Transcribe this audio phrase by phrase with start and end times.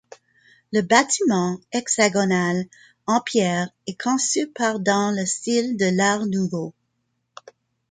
[0.73, 2.65] Le bâtiment, hexagonal,
[3.05, 6.73] en pierre est conçu par dans le style de l'Art nouveau.